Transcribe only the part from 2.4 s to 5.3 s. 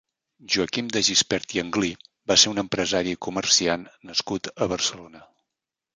ser un empresari i comerciant nascut a Barcelona.